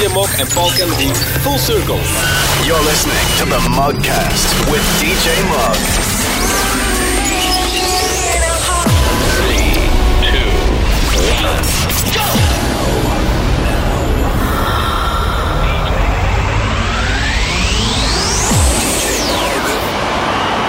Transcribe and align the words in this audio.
DJ 0.00 0.14
Mog 0.14 0.30
and 0.40 0.48
Paul 0.48 0.70
Kennedy. 0.70 1.12
Full 1.42 1.58
circle. 1.58 2.00
You're 2.64 2.82
listening 2.84 3.20
to 3.36 3.44
the 3.44 3.58
Mugcast 3.68 4.70
with 4.70 4.80
DJ 4.98 5.28
Mug. 5.50 5.76
Three, 9.36 9.74
two, 10.24 10.48
one, 11.28 11.60
go! 12.14 12.24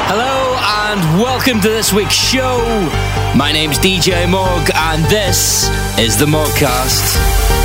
Hello 0.10 0.58
and 0.60 1.22
welcome 1.22 1.62
to 1.62 1.70
this 1.70 1.94
week's 1.94 2.16
show. 2.16 2.60
My 3.34 3.54
name's 3.54 3.80
DJ 3.80 4.30
Mog 4.30 4.70
and 4.76 5.06
this 5.06 5.70
is 5.98 6.18
the 6.18 6.26
Mogcast. 6.26 7.61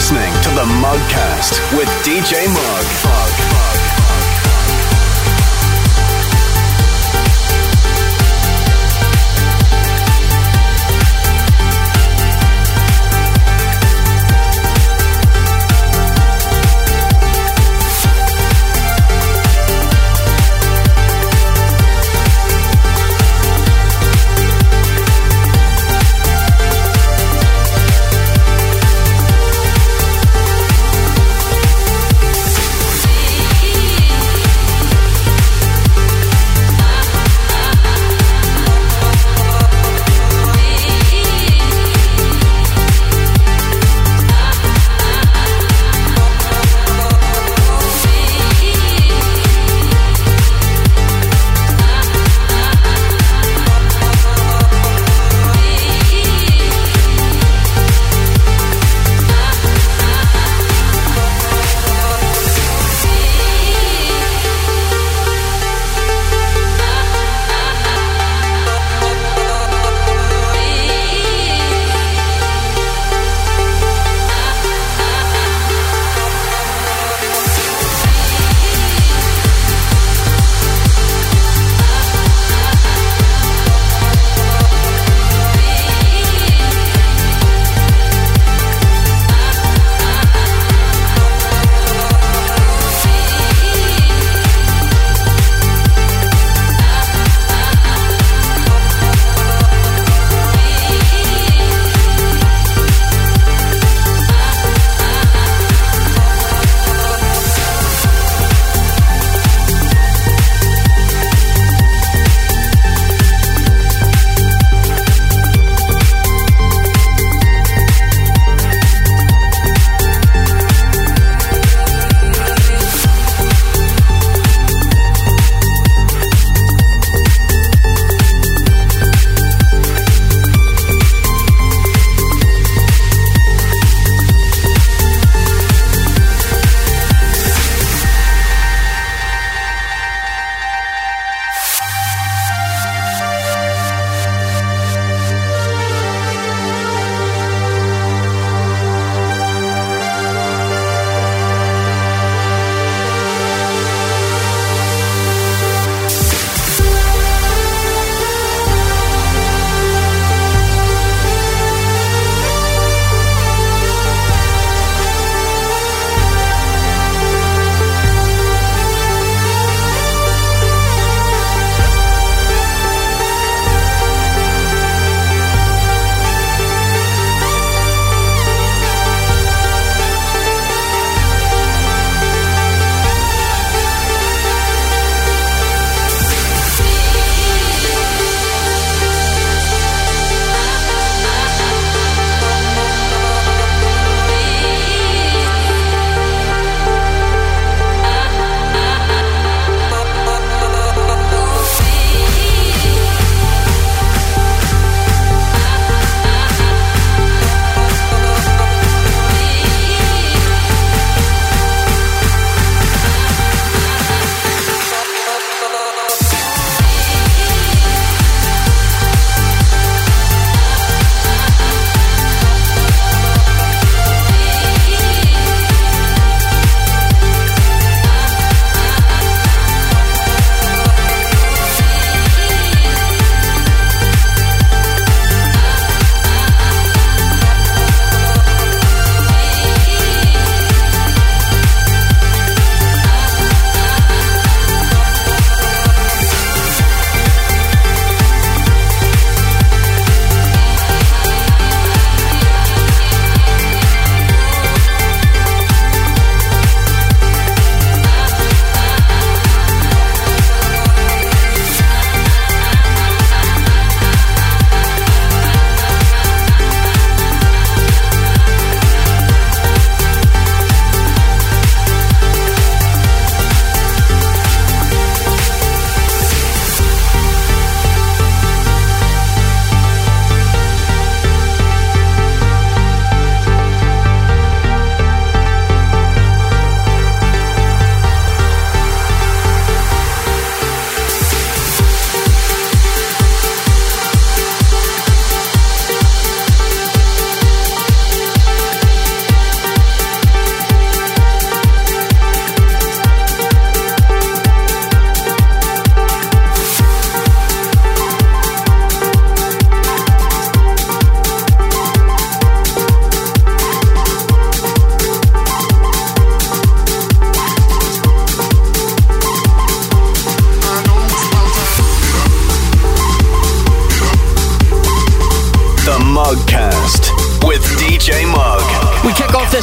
Listening 0.00 0.32
to 0.40 0.48
the 0.54 0.64
Mugcast 0.80 1.60
with 1.76 1.86
DJ 2.02 2.46
Mug. 2.54 3.19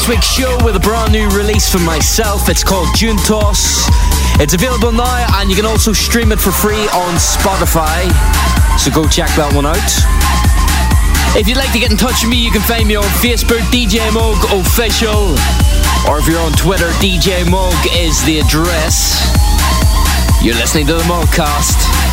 This 0.08 0.16
week's 0.16 0.28
show 0.28 0.58
with 0.64 0.76
a 0.76 0.80
brand 0.80 1.12
new 1.12 1.28
release 1.30 1.70
from 1.70 1.84
myself. 1.84 2.50
It's 2.50 2.64
called 2.64 2.88
Juntos. 2.96 3.88
It's 4.40 4.54
available 4.54 4.92
now 4.92 5.28
and 5.40 5.50
you 5.50 5.56
can 5.56 5.66
also 5.66 5.92
stream 5.92 6.32
it 6.32 6.40
for 6.40 6.52
free 6.52 6.88
on 6.96 7.16
Spotify. 7.16 8.08
So 8.80 8.92
go 8.92 9.08
check 9.08 9.30
that 9.36 9.52
one 9.54 9.66
out. 9.66 9.92
If 11.38 11.48
you'd 11.48 11.58
like 11.58 11.72
to 11.74 11.80
get 11.80 11.92
in 11.92 11.98
touch 11.98 12.24
with 12.24 12.32
me, 12.32 12.38
you 12.38 12.52
can 12.52 12.62
find 12.62 12.88
me 12.88 12.96
on 12.96 13.04
Facebook, 13.20 13.64
DJ 13.68 14.12
Mug 14.14 14.38
Official. 14.56 15.36
Or 16.08 16.20
if 16.20 16.28
you're 16.28 16.42
on 16.42 16.54
Twitter, 16.54 16.90
DJ 17.04 17.50
Mug 17.50 17.76
is 17.92 18.24
the 18.24 18.40
address. 18.40 19.20
You're 20.42 20.56
listening 20.56 20.88
to 20.88 20.94
the 20.94 22.07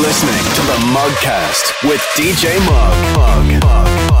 listening 0.00 0.54
to 0.54 0.62
the 0.62 0.78
Mugcast 0.92 1.72
with 1.88 2.00
DJ 2.16 2.58
Mug. 2.66 2.96
Mug. 3.16 3.46
Mug. 3.62 3.88
Mug. 4.10 4.20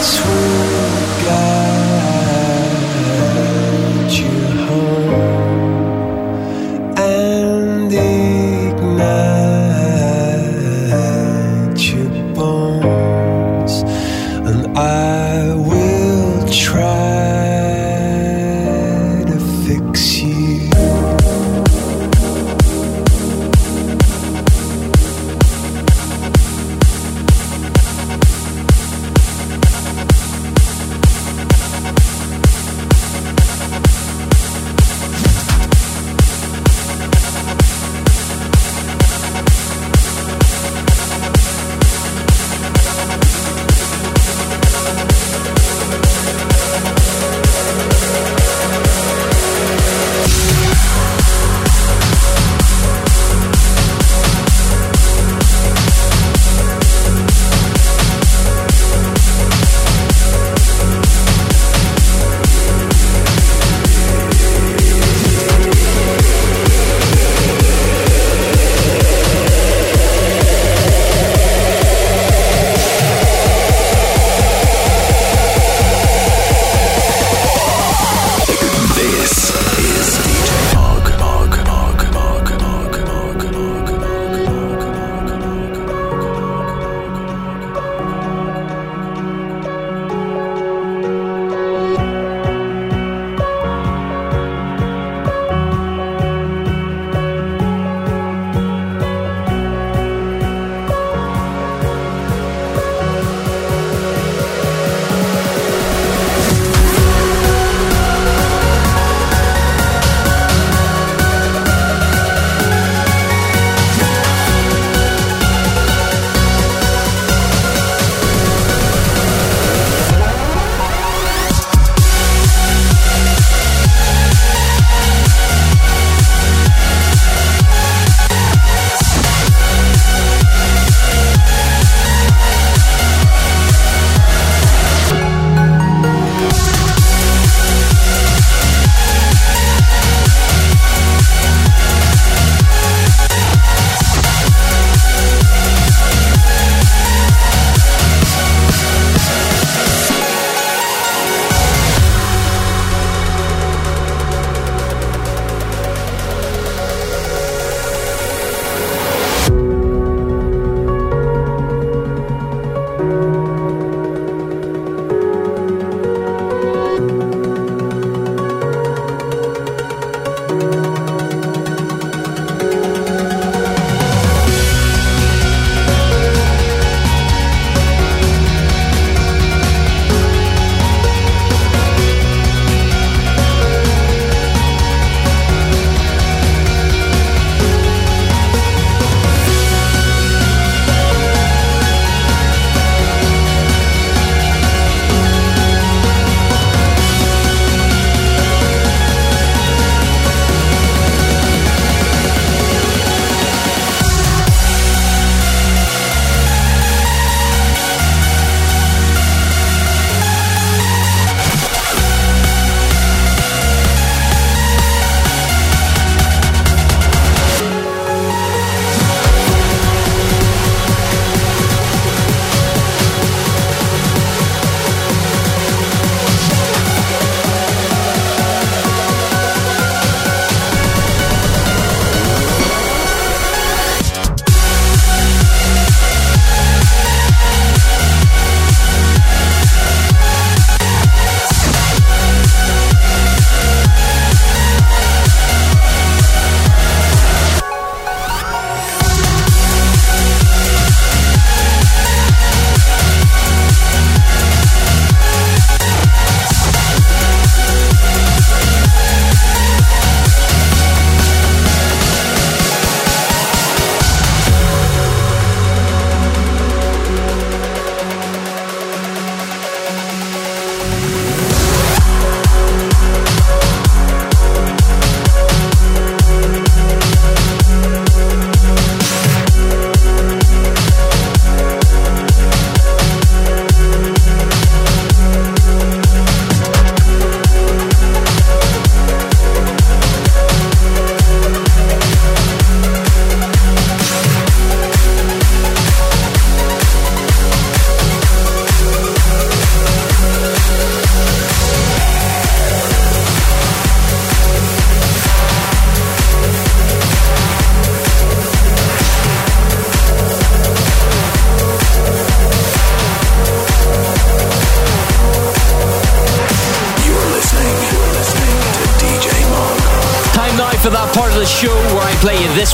sweet. 0.06 0.65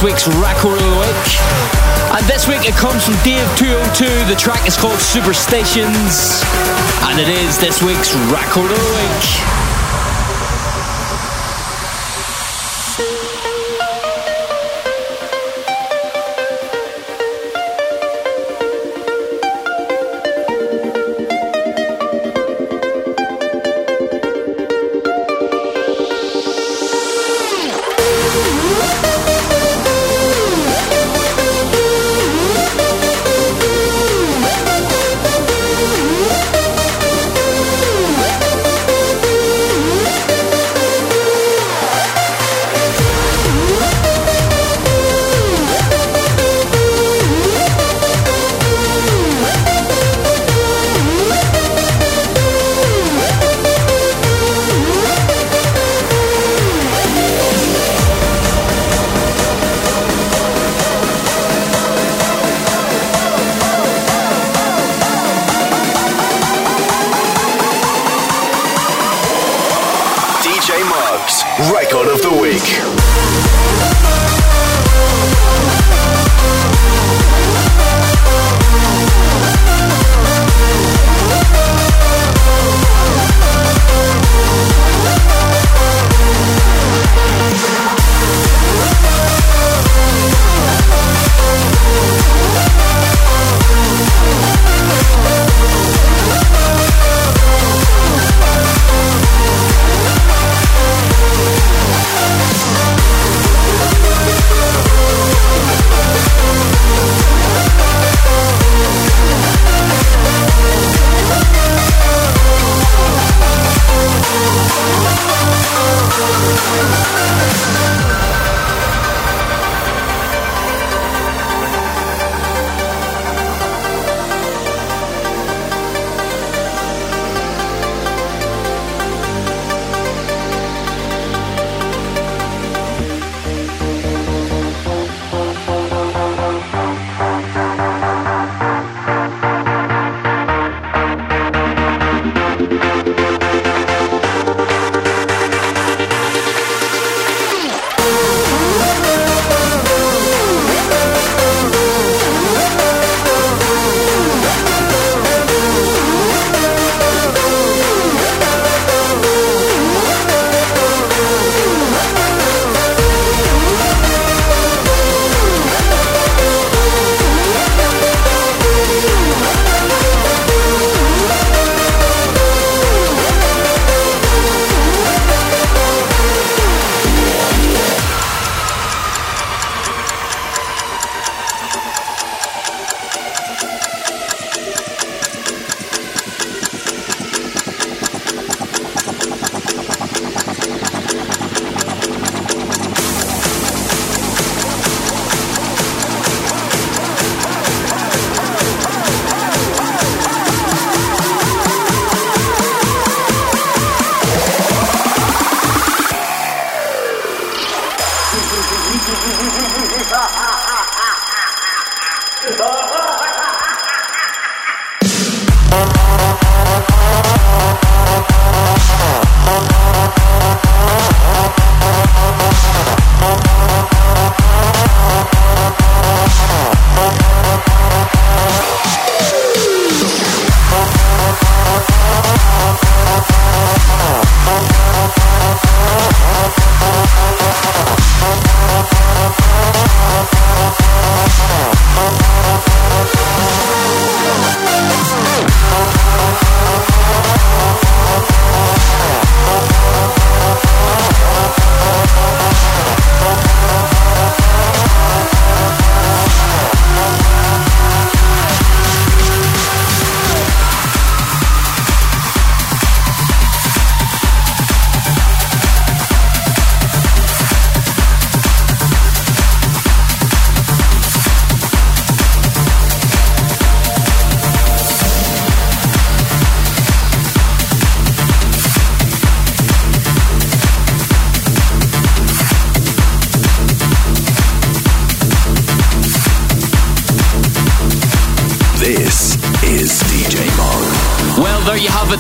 This 0.03 0.27
week's 0.27 0.37
record 0.39 0.75
of 0.75 0.83
the 0.83 0.99
week. 0.99 2.17
And 2.17 2.27
this 2.27 2.49
week 2.49 2.69
it 2.69 2.75
comes 2.75 3.05
from 3.05 3.15
Dave202. 3.23 4.29
The 4.29 4.35
track 4.37 4.67
is 4.67 4.77
called 4.77 4.99
Superstations. 4.99 6.43
And 7.09 7.21
it 7.21 7.29
is 7.29 7.59
this 7.59 7.83
week's 7.83 8.15
record 8.33 8.71
of 8.71 8.79
the 8.79 8.93
week. 8.99 9.62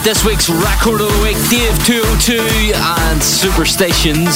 This 0.04 0.24
week's 0.24 0.50
record 0.50 1.00
of 1.00 1.12
the 1.12 1.22
week, 1.22 1.36
Dave 1.48 1.78
202 1.86 2.34
and 2.74 3.20
Superstations. 3.20 4.34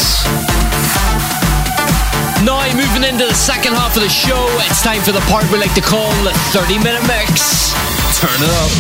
Now, 2.45 2.63
moving 2.77 3.03
into 3.03 3.27
the 3.27 3.35
second 3.35 3.73
half 3.73 3.97
of 3.97 4.03
the 4.03 4.09
show, 4.09 4.47
it's 4.71 4.83
time 4.83 5.01
for 5.01 5.13
the 5.13 5.21
part 5.27 5.51
we 5.51 5.59
like 5.59 5.75
to 5.75 5.81
call 5.81 6.13
the 6.23 6.31
30 6.55 6.79
minute 6.79 7.03
mix. 7.09 7.75
Turn 8.21 8.31
it 8.39 8.51
up. 8.51 8.71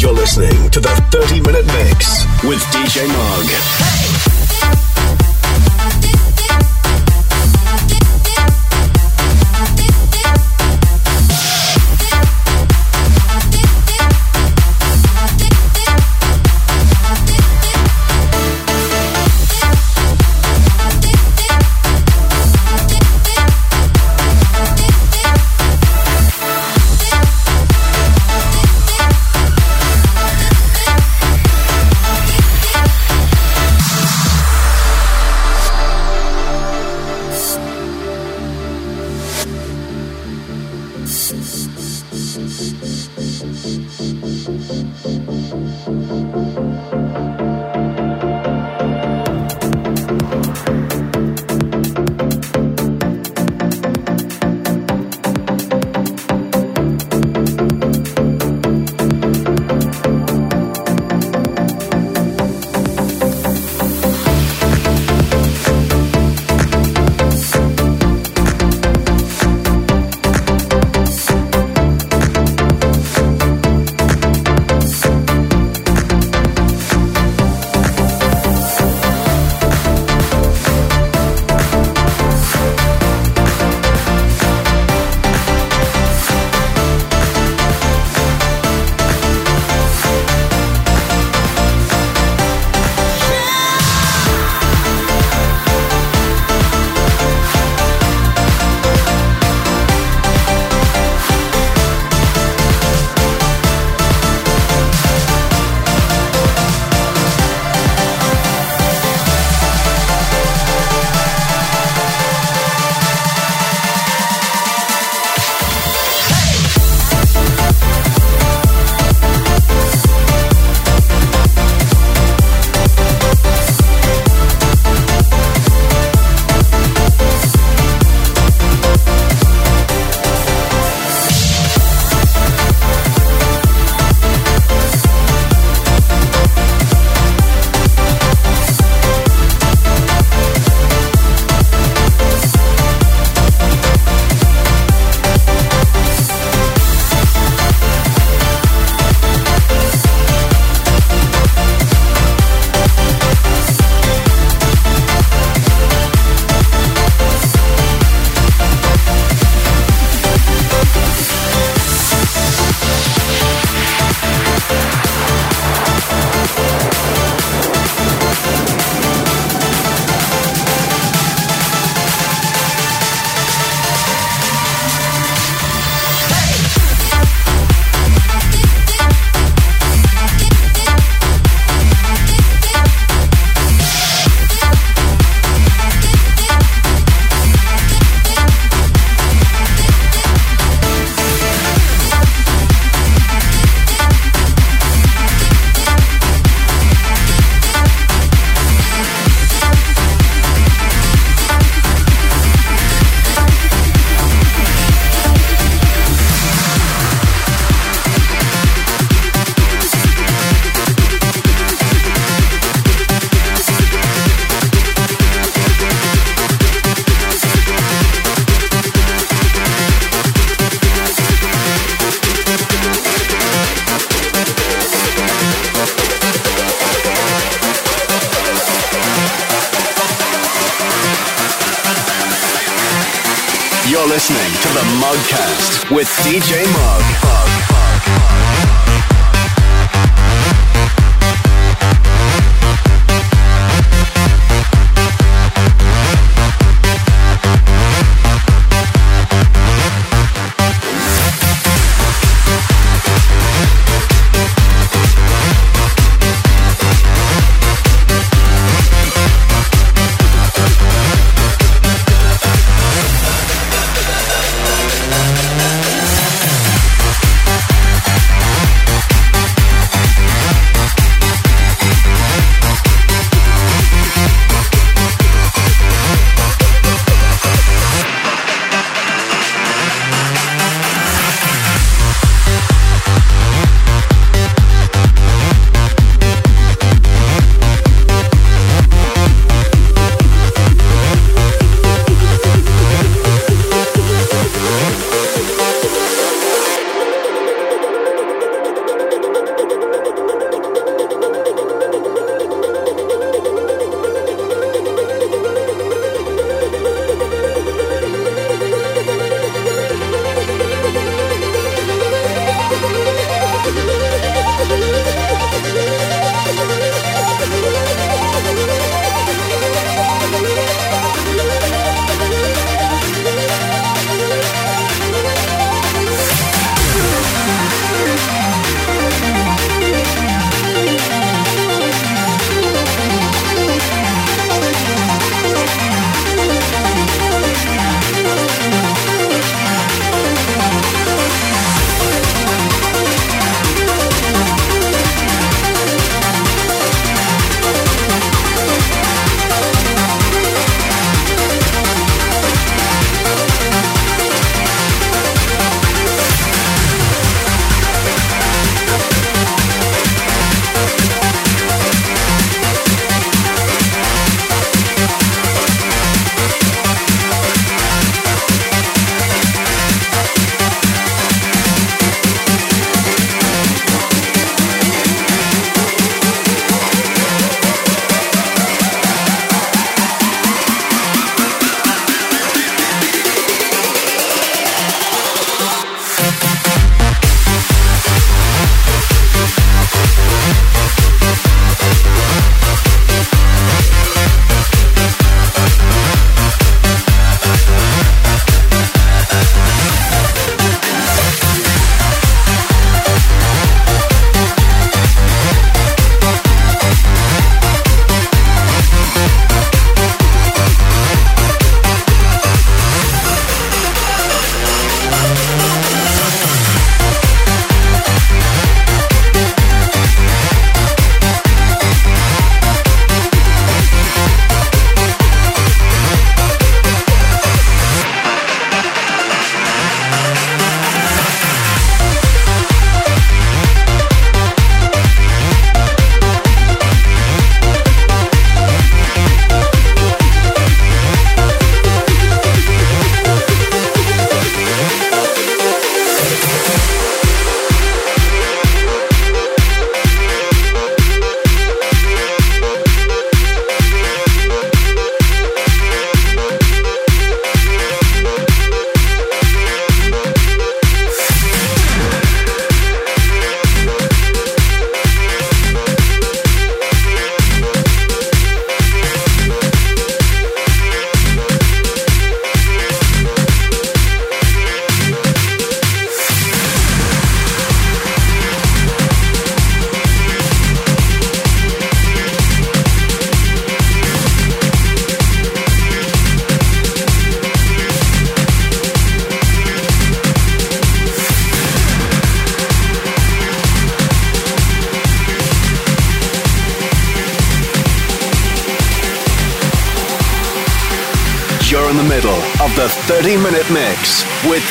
You're 0.00 0.12
listening 0.12 0.70
to 0.70 0.80
the 0.80 0.88
30 1.10 1.40
Minute 1.42 1.66
Mix 1.66 2.24
with 2.42 2.60
DJ 2.72 3.06
Mug. 3.06 3.99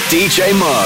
DJ 0.10 0.51
Mug. 0.57 0.78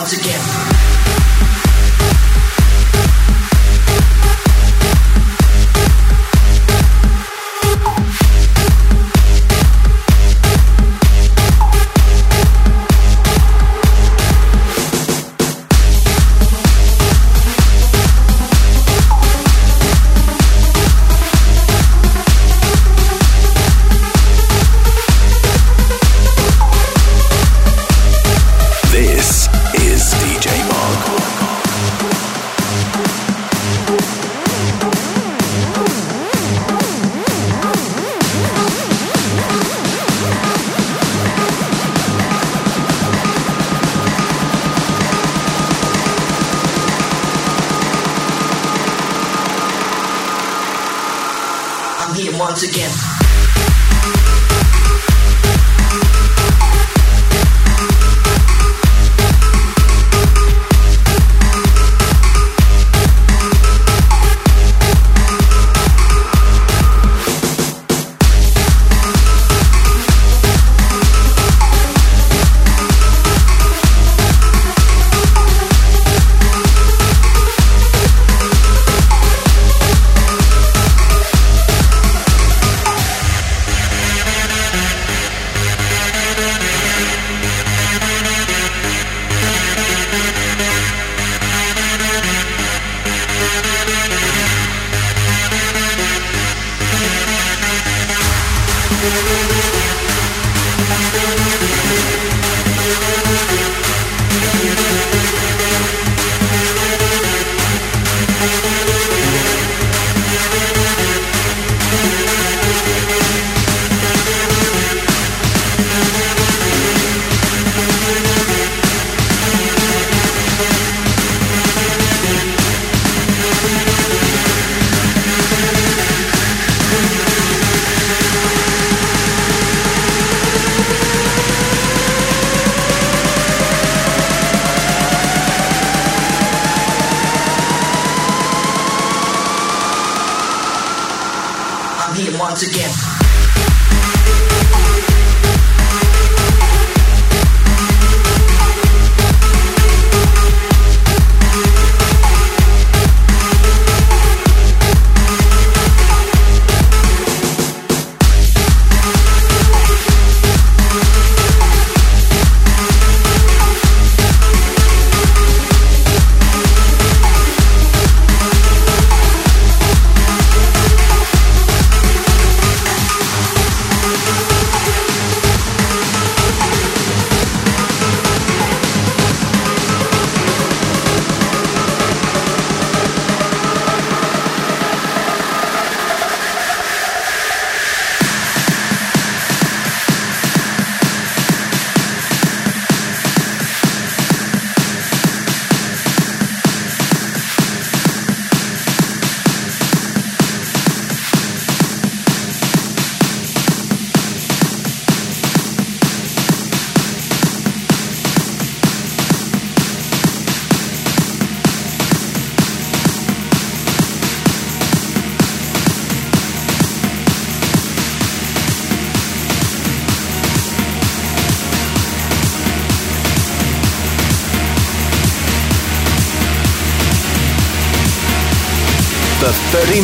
once 0.00 0.16
again. 0.18 0.89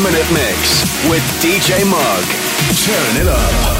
Minute 0.06 0.30
Mix 0.30 0.84
with 1.10 1.22
DJ 1.42 1.84
Mug. 1.90 2.24
Turn 2.84 3.20
it 3.20 3.26
up. 3.26 3.75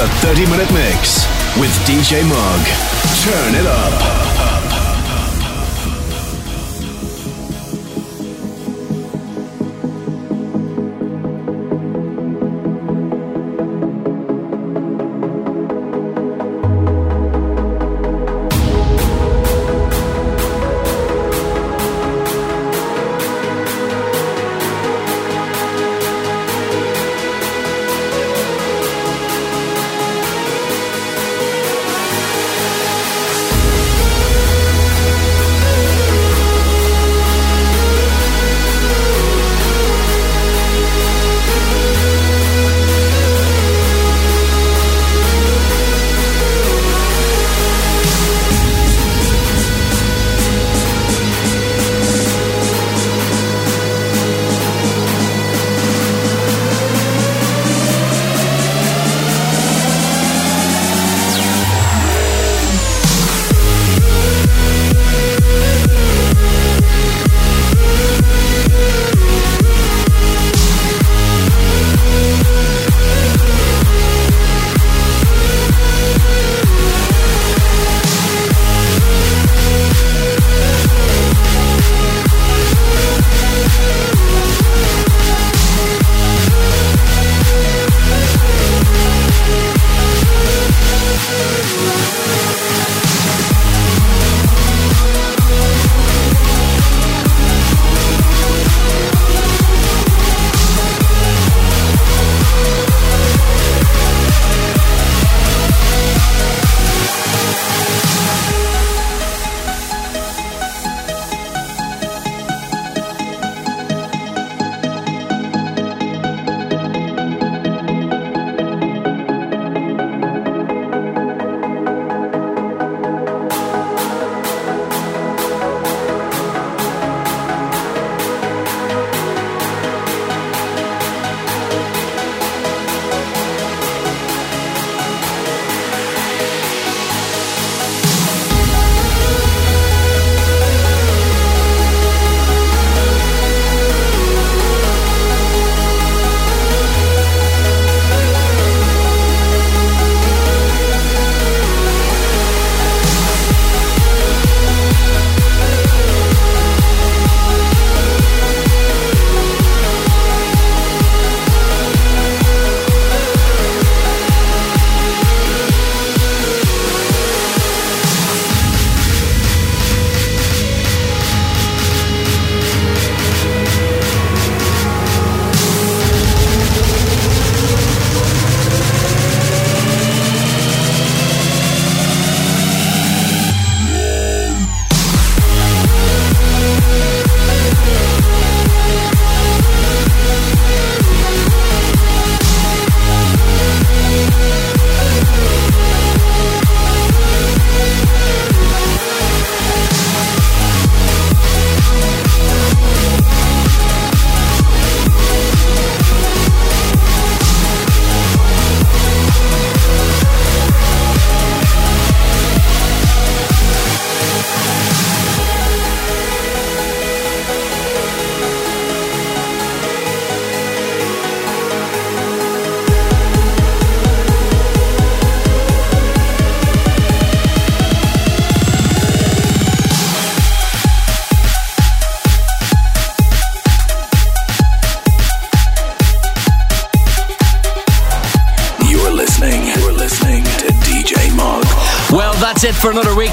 The 0.00 0.08
30 0.24 0.46
Minute 0.46 0.72
Mix 0.72 1.26
with 1.60 1.70
DJ 1.84 2.26
Mug. 2.26 2.66
Turn 3.20 3.54
it 3.54 3.66
up. 3.66 3.79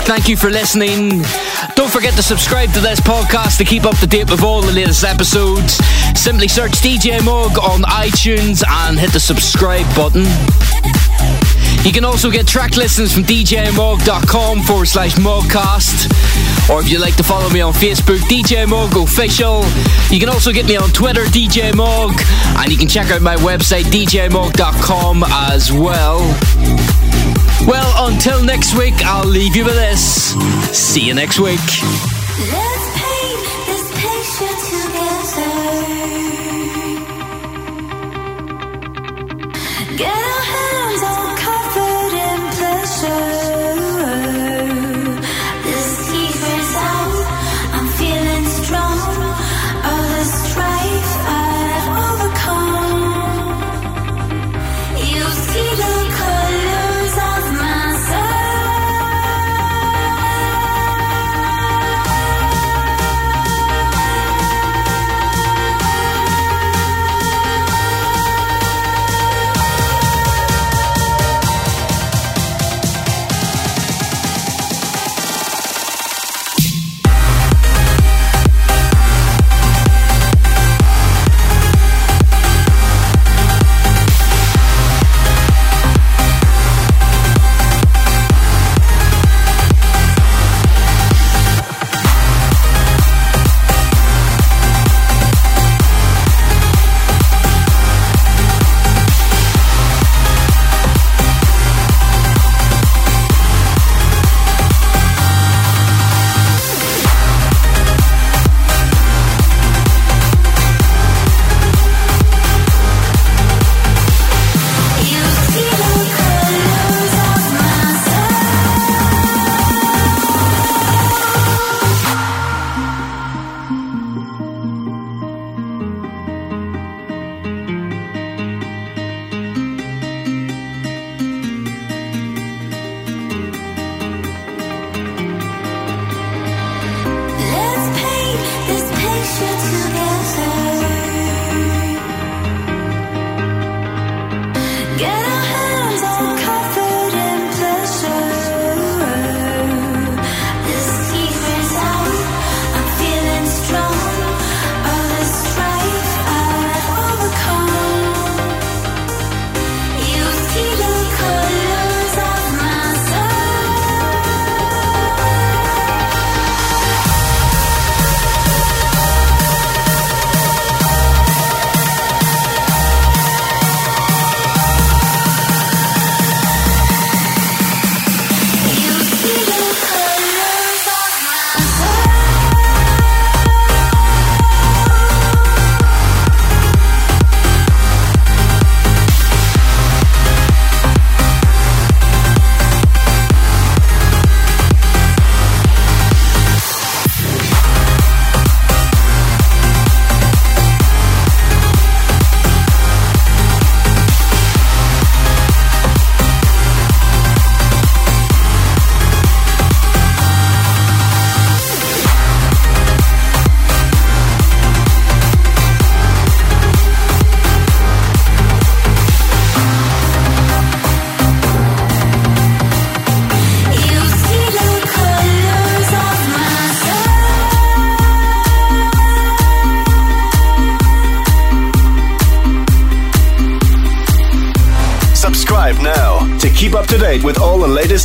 Thank 0.07 0.29
you 0.29 0.37
for 0.37 0.49
listening. 0.49 1.21
Don't 1.75 1.91
forget 1.91 2.13
to 2.13 2.23
subscribe 2.23 2.71
to 2.71 2.79
this 2.79 3.01
podcast 3.01 3.57
to 3.57 3.65
keep 3.65 3.83
up 3.83 3.97
to 3.97 4.07
date 4.07 4.31
with 4.31 4.41
all 4.41 4.61
the 4.61 4.71
latest 4.71 5.03
episodes. 5.03 5.73
Simply 6.15 6.47
search 6.47 6.71
DJ 6.79 7.21
Mug 7.25 7.59
on 7.59 7.81
iTunes 7.81 8.63
and 8.65 8.97
hit 8.97 9.11
the 9.11 9.19
subscribe 9.19 9.85
button. 9.97 10.23
You 11.83 11.91
can 11.91 12.05
also 12.05 12.31
get 12.31 12.47
track 12.47 12.77
listings 12.77 13.13
from 13.13 13.23
djmog.com 13.23 14.61
forward 14.63 14.87
slash 14.87 15.15
mugcast. 15.15 16.09
Or 16.69 16.79
if 16.79 16.89
you'd 16.89 17.01
like 17.01 17.17
to 17.17 17.23
follow 17.23 17.49
me 17.49 17.59
on 17.59 17.73
Facebook, 17.73 18.19
DJ 18.29 18.65
Mug 18.65 18.95
Official. 18.95 19.65
You 20.09 20.21
can 20.21 20.29
also 20.29 20.53
get 20.53 20.67
me 20.67 20.77
on 20.77 20.89
Twitter, 20.91 21.25
DJ 21.25 21.75
Mug. 21.75 22.13
And 22.57 22.71
you 22.71 22.77
can 22.77 22.87
check 22.87 23.11
out 23.11 23.21
my 23.21 23.35
website, 23.35 23.83
djmog.com 23.91 25.25
as 25.27 25.69
well. 25.73 27.06
Well, 27.65 28.09
until 28.09 28.43
next 28.43 28.77
week, 28.77 28.93
I'll 29.05 29.27
leave 29.27 29.55
you 29.55 29.65
with 29.65 29.75
this. 29.75 30.33
See 30.77 31.01
you 31.01 31.13
next 31.13 31.39
week. 31.39 32.16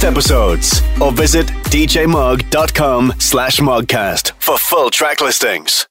Latest 0.02 0.04
episodes 0.04 0.82
or 1.00 1.12
visit 1.12 1.46
djmug.com 1.70 3.12
slash 3.18 3.60
mugcast 3.60 4.32
for 4.38 4.58
full 4.58 4.90
track 4.90 5.20
listings. 5.20 5.86